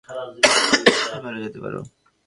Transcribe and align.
আবারো 1.15 1.37
যেতে 1.43 1.59
পারো। 1.63 1.79